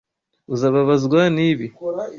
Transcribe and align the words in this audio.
Uzababazwa 0.53 1.21
nibi. 1.35 1.65